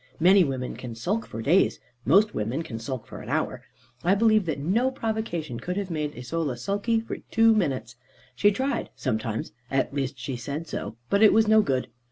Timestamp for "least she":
9.93-10.37